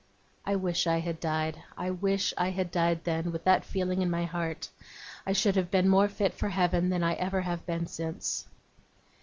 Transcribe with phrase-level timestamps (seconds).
[0.47, 1.61] I wish I had died.
[1.77, 4.67] I wish I had died then, with that feeling in my heart!
[5.27, 8.47] I should have been more fit for Heaven than I ever have been since.